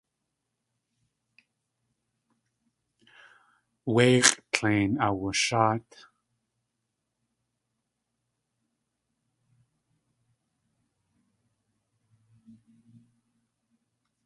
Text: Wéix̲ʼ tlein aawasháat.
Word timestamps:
Wéix̲ʼ 3.93 4.37
tlein 4.53 4.91
aawasháat. 5.05 5.87